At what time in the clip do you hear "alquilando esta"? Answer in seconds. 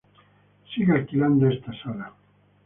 0.93-1.71